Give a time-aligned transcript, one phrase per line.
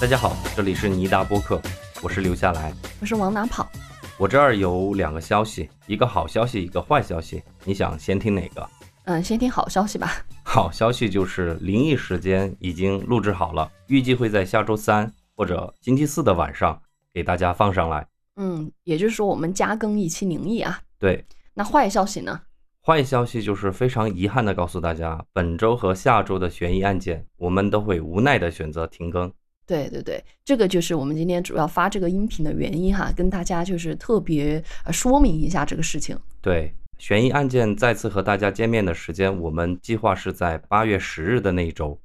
[0.00, 1.60] 大家好，这里是尼达播客，
[2.04, 2.72] 我是留下来。
[3.00, 3.68] 我是往哪跑？
[4.16, 7.42] 我这儿有两个消息，一个好消息，一个坏消息。
[7.64, 8.70] 你想先听哪个？
[9.06, 10.24] 嗯，先听好消息吧。
[10.44, 16.80] 好消息就是灵异时间已经录制好了，预计会在下周三或者星期四的晚上
[17.12, 18.06] 给大家放上来。
[18.36, 20.80] 嗯，也就是说我们加更一期灵异啊。
[21.00, 22.40] 对，那坏消息呢？
[22.86, 29.28] 坏消息就是非常遗憾的告诉大家，本周和下周的悬疑案件，我们都会无奈的选择停更。
[29.68, 36.18] 对对对，这个就是我们今天主要发这个音频的原因哈，跟大家就是特别呃说明一下这个事情。
[36.40, 42.00] 对，悬疑案件再次和大家见面的时间，我们计划是在八月十日的那一周。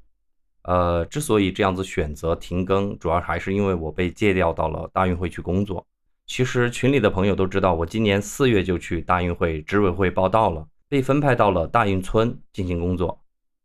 [0.64, 5.86] 呃，之所以这样子选择停更，主要还是因为我被借调到了大运会去工作。
[6.26, 13.22] 其实群里的朋友都知道，我今年四月就去大运会执委会报道了，被分派到了大运村进行工作。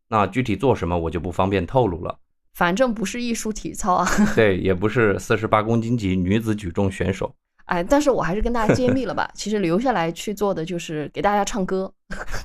[0.08, 2.16] 那具体做什么，我就不方便透露了。
[2.58, 7.32] 反正不是艺术体操啊， 对，也不是四十八公斤级女子举重选手。
[7.66, 11.92] 哎，但是我还是跟大家揭秘了吧，其实留下来去做的就是给大家唱歌。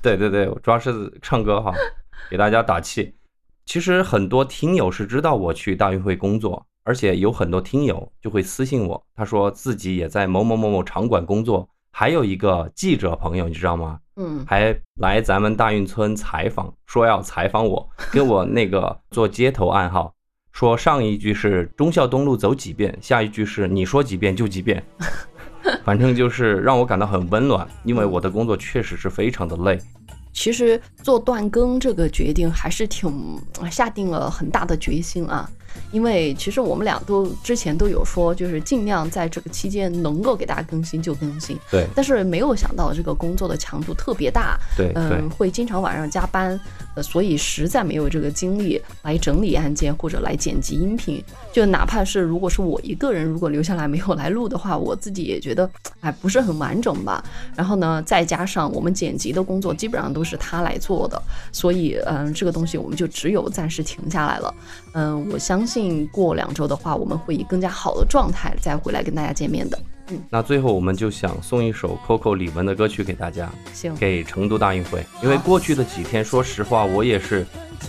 [0.03, 1.73] 对 对对，主要是唱歌哈，
[2.29, 3.15] 给大家打气。
[3.65, 6.63] 其实很多听友是知道我去大运会工作。
[6.85, 14.01] 而且有很多听友就会私信我，他说自己也在某某某某场馆工作，还有一个记者朋友，你知道吗？
[14.15, 20.13] 嗯，还来咱们大运村采访，说要采访我， 给我那个做街头暗号，
[20.51, 24.83] 说上一句是忠孝东路走几遍，下一句是你说几遍就几遍，
[25.83, 29.79] 反正就是让我感到很温暖，因为我的工作确实是非常的累。
[30.33, 33.39] 其实做断更这个决定还是挺
[33.71, 35.49] 下定了很大的决心啊。
[35.91, 41.57] 因为其实我们俩都之前都有说，就是尽量在这个期间能够给大家更新就更新。
[41.71, 41.87] 对。
[41.95, 44.55] 但是没有想到这个工作的强度特别大。
[44.77, 44.91] 对。
[44.93, 46.59] 嗯，会经常晚上加班，
[46.93, 51.23] 呃，所以实在没有这个精力来整理案件或者来剪辑音频。
[51.51, 55.67] 就哪怕是如果是我一个人，如果留下来没有来录的话，我自己也觉得
[56.01, 57.23] 哎不是很完整吧。
[57.55, 64.55] 然后呢，再加上我们剪辑的工作基本上都是他来做的，所以嗯，这个东西我们就只有暂时停下来了。
[64.93, 66.07] 嗯，我相信。
[66.13, 69.79] 过两周的话，我们会以更加好的状态再回来跟大家见面的。
[70.09, 75.03] 嗯，那最后我们就想送一首 Coco 李玟的歌曲给大家，行，给成都大运会。
[75.23, 77.45] 因为过去的几天，说实话，我也是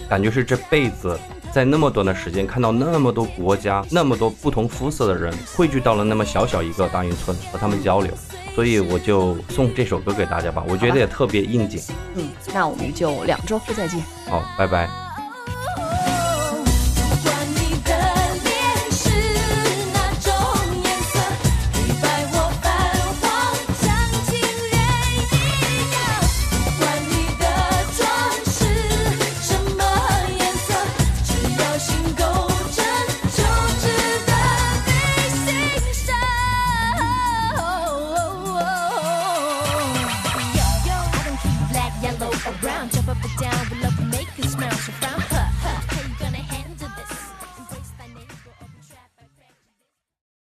[0.08, 1.18] 感觉是这辈子
[1.54, 8.12] 在那么短的时间看到那么多国家、那么多不同肤色的人汇聚到了那么小小一个大运村和他们交流，
[8.56, 10.64] 所以我就送这首歌给大家吧。
[10.68, 11.80] 我觉得也特别应景。
[12.16, 14.02] 嗯，那我们就两周后再见。
[14.28, 15.03] 好，拜拜。